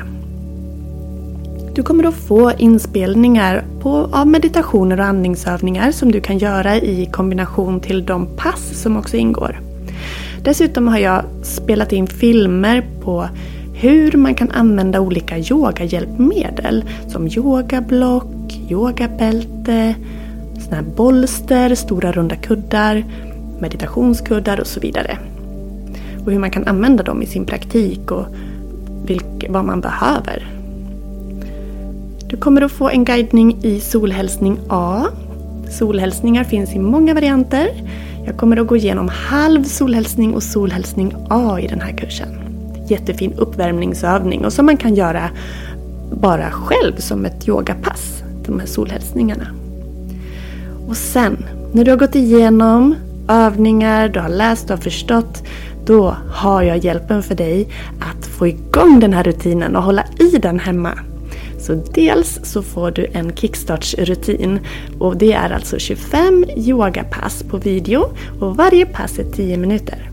Du 1.74 1.82
kommer 1.82 2.04
att 2.04 2.14
få 2.14 2.52
inspelningar 2.58 3.64
på, 3.80 4.08
av 4.12 4.26
meditationer 4.26 5.00
och 5.00 5.06
andningsövningar 5.06 5.92
som 5.92 6.12
du 6.12 6.20
kan 6.20 6.38
göra 6.38 6.76
i 6.76 7.08
kombination 7.12 7.80
till 7.80 8.06
de 8.06 8.26
pass 8.36 8.82
som 8.82 8.96
också 8.96 9.16
ingår. 9.16 9.71
Dessutom 10.44 10.88
har 10.88 10.98
jag 10.98 11.24
spelat 11.42 11.92
in 11.92 12.06
filmer 12.06 12.86
på 13.02 13.28
hur 13.74 14.12
man 14.16 14.34
kan 14.34 14.50
använda 14.50 15.00
olika 15.00 15.38
yogahjälpmedel 15.38 16.84
som 17.08 17.26
yogablock, 17.26 18.60
yogabälte, 18.70 19.94
såna 20.60 20.76
här 20.76 20.84
bolster, 20.96 21.74
stora 21.74 22.12
runda 22.12 22.36
kuddar, 22.36 23.04
meditationskuddar 23.60 24.60
och 24.60 24.66
så 24.66 24.80
vidare. 24.80 25.18
Och 26.24 26.32
hur 26.32 26.38
man 26.38 26.50
kan 26.50 26.66
använda 26.66 27.02
dem 27.02 27.22
i 27.22 27.26
sin 27.26 27.44
praktik 27.44 28.10
och 28.10 28.26
vilk, 29.06 29.46
vad 29.48 29.64
man 29.64 29.80
behöver. 29.80 30.46
Du 32.26 32.36
kommer 32.36 32.62
att 32.62 32.72
få 32.72 32.88
en 32.88 33.04
guidning 33.04 33.58
i 33.62 33.80
solhälsning 33.80 34.58
A. 34.68 35.04
Solhälsningar 35.70 36.44
finns 36.44 36.74
i 36.74 36.78
många 36.78 37.14
varianter. 37.14 37.68
Jag 38.24 38.36
kommer 38.36 38.56
att 38.56 38.66
gå 38.66 38.76
igenom 38.76 39.08
halv 39.08 39.64
solhälsning 39.64 40.34
och 40.34 40.42
solhälsning 40.42 41.14
A 41.30 41.60
i 41.60 41.66
den 41.66 41.80
här 41.80 41.92
kursen. 41.92 42.28
Jättefin 42.88 43.32
uppvärmningsövning 43.32 44.44
och 44.44 44.52
som 44.52 44.66
man 44.66 44.76
kan 44.76 44.94
göra 44.94 45.30
bara 46.20 46.50
själv 46.50 46.96
som 46.96 47.24
ett 47.24 47.48
yogapass. 47.48 48.22
De 48.46 48.60
här 48.60 48.66
solhälsningarna. 48.66 49.46
Och 50.88 50.96
sen, 50.96 51.44
när 51.72 51.84
du 51.84 51.90
har 51.90 51.98
gått 51.98 52.14
igenom 52.14 52.94
övningar, 53.28 54.08
du 54.08 54.20
har 54.20 54.28
läst, 54.28 54.68
du 54.68 54.72
har 54.72 54.80
förstått. 54.80 55.42
Då 55.86 56.16
har 56.32 56.62
jag 56.62 56.78
hjälpen 56.78 57.22
för 57.22 57.34
dig 57.34 57.68
att 58.00 58.26
få 58.26 58.46
igång 58.46 59.00
den 59.00 59.12
här 59.12 59.24
rutinen 59.24 59.76
och 59.76 59.82
hålla 59.82 60.04
i 60.18 60.38
den 60.38 60.58
hemma. 60.58 60.98
Så 61.62 61.74
dels 61.94 62.40
så 62.42 62.62
får 62.62 62.90
du 62.90 63.06
en 63.12 63.36
kickstartsrutin 63.36 64.58
och 64.98 65.16
det 65.16 65.32
är 65.32 65.50
alltså 65.50 65.78
25 65.78 66.44
yogapass 66.56 67.42
på 67.42 67.56
video 67.56 68.04
och 68.40 68.56
varje 68.56 68.86
pass 68.86 69.18
är 69.18 69.24
10 69.24 69.56
minuter. 69.56 70.10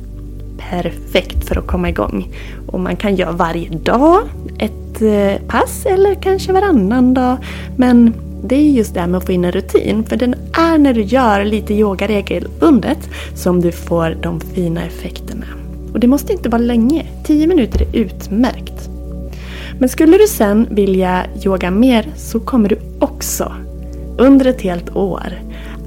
Perfekt 0.57 1.47
för 1.47 1.55
att 1.59 1.67
komma 1.67 1.89
igång. 1.89 2.31
Och 2.67 2.79
man 2.79 2.95
kan 2.95 3.15
göra 3.15 3.31
varje 3.31 3.69
dag 3.69 4.21
ett 4.57 5.01
eh, 5.01 5.47
pass 5.47 5.85
eller 5.85 6.15
kanske 6.15 6.53
varannan 6.53 7.13
dag. 7.13 7.37
Men 7.77 8.13
det 8.43 8.55
är 8.55 8.69
just 8.71 8.93
det 8.93 8.99
här 8.99 9.07
med 9.07 9.17
att 9.17 9.25
få 9.25 9.31
in 9.31 9.45
en 9.45 9.51
rutin. 9.51 10.03
För 10.03 10.15
den 10.15 10.35
är 10.53 10.77
när 10.77 10.93
du 10.93 11.01
gör 11.01 11.45
lite 11.45 11.73
yoga 11.73 12.07
regelbundet 12.07 13.09
som 13.35 13.61
du 13.61 13.71
får 13.71 14.17
de 14.21 14.39
fina 14.39 14.85
effekterna. 14.85 15.45
Och 15.93 15.99
det 15.99 16.07
måste 16.07 16.33
inte 16.33 16.49
vara 16.49 16.61
länge. 16.61 17.05
10 17.23 17.47
minuter 17.47 17.81
är 17.81 17.95
utmärkt. 17.95 18.89
Men 19.79 19.89
skulle 19.89 20.17
du 20.17 20.27
sen 20.27 20.67
vilja 20.71 21.25
yoga 21.45 21.71
mer 21.71 22.07
så 22.15 22.39
kommer 22.39 22.69
du 22.69 22.79
också 22.99 23.53
under 24.17 24.45
ett 24.45 24.61
helt 24.61 24.95
år 24.95 25.33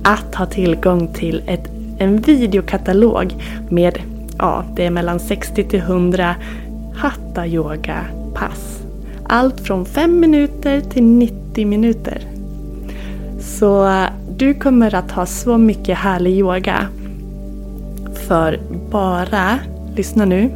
att 0.05 0.35
ha 0.35 0.47
tillgång 0.47 1.09
till 1.15 1.43
ett, 1.47 1.71
en 1.99 2.17
videokatalog 2.17 3.35
med, 3.71 3.99
ja, 4.39 4.65
det 4.77 4.87
är 4.87 4.91
mellan 4.91 5.21
60 5.21 5.65
till 5.65 5.79
100 5.79 6.35
hatta 6.95 7.47
yoga 7.47 8.05
pass. 8.35 8.83
Allt 9.25 9.61
från 9.61 9.85
5 9.85 10.21
minuter 10.21 10.81
till 10.81 11.05
90 11.05 11.67
minuter. 11.67 12.21
Så 13.41 14.05
du 14.37 14.55
kommer 14.55 14.95
att 14.95 15.11
ha 15.11 15.27
så 15.27 15.59
mycket 15.59 15.99
härlig 15.99 16.39
yoga 16.39 16.87
för 18.29 18.61
bara, 18.91 19.59
lyssna 19.97 20.25
nu, 20.25 20.51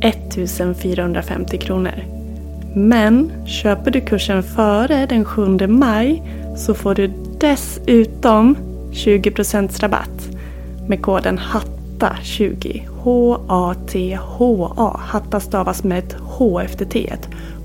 1450 0.00 1.58
kronor. 1.58 2.15
Men 2.78 3.32
köper 3.46 3.90
du 3.90 4.00
kursen 4.00 4.42
före 4.42 5.06
den 5.06 5.24
7 5.24 5.66
maj 5.66 6.22
så 6.56 6.74
får 6.74 6.94
du 6.94 7.12
dessutom 7.40 8.56
20% 8.92 9.80
rabatt 9.80 10.28
med 10.88 11.02
koden 11.02 11.38
HATTA20. 11.38 12.88
H-A-T-H-A. 12.88 15.00
Hatta 15.02 15.40
stavas 15.40 15.84
med 15.84 15.98
ett 15.98 16.16
H 16.20 16.60
efter 16.60 16.84
T. 16.84 17.12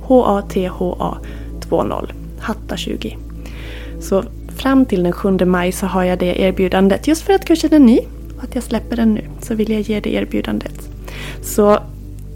H-A-T-H-A 0.01 1.17
20. 1.69 1.77
Hatta20. 2.41 3.17
Så 4.01 4.23
fram 4.57 4.85
till 4.85 5.03
den 5.03 5.13
7 5.13 5.45
maj 5.45 5.71
så 5.71 5.85
har 5.85 6.03
jag 6.03 6.19
det 6.19 6.41
erbjudandet. 6.41 7.07
Just 7.07 7.21
för 7.21 7.33
att 7.33 7.45
kursen 7.45 7.73
är 7.73 7.79
ny 7.79 7.99
och 8.37 8.43
att 8.43 8.55
jag 8.55 8.63
släpper 8.63 8.95
den 8.95 9.13
nu 9.13 9.21
så 9.41 9.55
vill 9.55 9.71
jag 9.71 9.81
ge 9.81 9.99
det 9.99 10.13
erbjudandet. 10.13 10.89
Så 11.41 11.79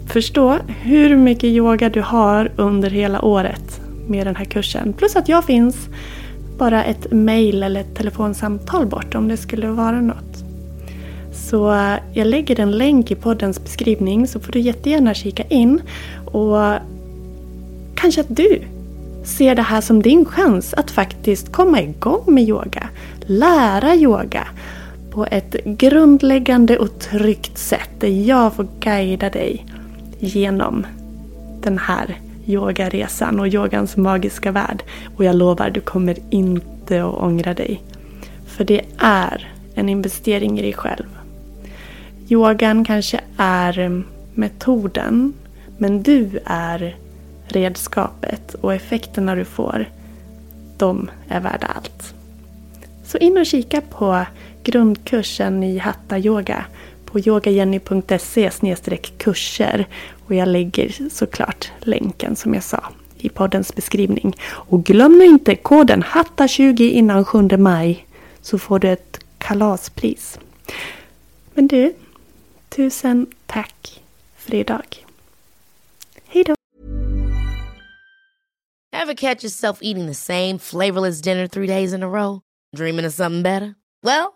förstå 0.06 0.58
hur 0.82 1.16
mycket 1.16 1.44
yoga 1.44 1.88
du 1.88 2.00
har 2.00 2.52
under 2.56 2.90
hela 2.90 3.22
året 3.24 3.80
med 4.08 4.26
den 4.26 4.36
här 4.36 4.44
kursen. 4.44 4.92
Plus 4.92 5.16
att 5.16 5.28
jag 5.28 5.44
finns 5.44 5.76
bara 6.58 6.84
ett 6.84 7.12
mail 7.12 7.62
eller 7.62 7.80
ett 7.80 7.94
telefonsamtal 7.94 8.86
bort 8.86 9.14
om 9.14 9.28
det 9.28 9.36
skulle 9.36 9.66
vara 9.66 10.00
något. 10.00 10.44
Så 11.32 11.72
eh, 11.72 11.94
jag 12.12 12.26
lägger 12.26 12.60
en 12.60 12.70
länk 12.70 13.10
i 13.10 13.14
poddens 13.14 13.64
beskrivning 13.64 14.26
så 14.26 14.40
får 14.40 14.52
du 14.52 14.60
jättegärna 14.60 15.14
kika 15.14 15.42
in. 15.42 15.80
Och 16.24 16.58
kanske 17.94 18.20
att 18.20 18.36
du 18.36 18.62
ser 19.24 19.54
det 19.54 19.62
här 19.62 19.80
som 19.80 20.02
din 20.02 20.24
chans 20.24 20.74
att 20.74 20.90
faktiskt 20.90 21.52
komma 21.52 21.80
igång 21.80 22.22
med 22.26 22.44
yoga. 22.44 22.88
Lära 23.20 23.94
yoga 23.94 24.46
på 25.10 25.26
ett 25.30 25.56
grundläggande 25.64 26.78
och 26.78 26.98
tryggt 26.98 27.58
sätt 27.58 27.90
där 27.98 28.28
jag 28.28 28.54
får 28.54 28.66
guida 28.80 29.30
dig 29.30 29.66
genom 30.18 30.86
den 31.60 31.78
här 31.78 32.20
yogaresan 32.46 33.40
och 33.40 33.48
yogans 33.48 33.96
magiska 33.96 34.52
värld. 34.52 34.82
Och 35.16 35.24
jag 35.24 35.36
lovar, 35.36 35.70
du 35.70 35.80
kommer 35.80 36.16
inte 36.30 37.04
att 37.04 37.14
ångra 37.14 37.54
dig. 37.54 37.82
För 38.46 38.64
det 38.64 38.80
är 38.98 39.52
en 39.74 39.88
investering 39.88 40.58
i 40.58 40.62
dig 40.62 40.72
själv. 40.72 41.06
Yogan 42.28 42.84
kanske 42.84 43.20
är 43.36 44.02
metoden, 44.34 45.32
men 45.78 46.02
du 46.02 46.38
är 46.44 46.96
redskapet 47.46 48.54
och 48.54 48.74
effekterna 48.74 49.34
du 49.34 49.44
får, 49.44 49.86
de 50.76 51.10
är 51.28 51.40
värda 51.40 51.66
allt. 51.66 52.14
Så 53.04 53.18
in 53.18 53.38
och 53.38 53.46
kika 53.46 53.80
på 53.80 54.26
grundkursen 54.62 55.62
i 55.62 55.78
Hatta 55.78 56.18
Yoga 56.18 56.64
på 57.06 57.20
yogajenny.se 57.20 58.50
kurser. 59.18 59.86
Och 60.26 60.34
jag 60.34 60.48
lägger 60.48 61.08
såklart 61.10 61.70
länken 61.80 62.36
som 62.36 62.54
jag 62.54 62.62
sa 62.62 62.84
i 63.18 63.28
poddens 63.28 63.74
beskrivning. 63.74 64.36
Och 64.46 64.84
glöm 64.84 65.18
nu 65.18 65.24
inte 65.24 65.56
koden 65.56 66.02
HATTA20 66.02 66.80
innan 66.90 67.24
7 67.24 67.42
maj 67.56 68.06
så 68.40 68.58
får 68.58 68.78
du 68.78 68.88
ett 68.88 69.20
kalaspris. 69.38 70.38
Men 71.54 71.66
du, 71.66 71.94
tusen 72.68 73.26
tack 73.46 74.02
för 74.36 74.54
idag. 74.54 75.06
Hej 76.26 76.44
då! 76.44 76.54
Have 78.96 79.14
catch 79.14 79.44
yourself 79.44 79.78
eating 79.82 80.06
the 80.06 80.14
same 80.14 80.58
flavorless 80.58 81.20
dinner 81.20 81.46
three 81.46 81.66
days 81.66 81.92
in 81.92 82.02
a 82.02 82.08
row? 82.08 82.40
Dreaming 82.76 83.06
of 83.06 83.14
something 83.14 83.42
better? 83.42 83.74
Well, 84.02 84.35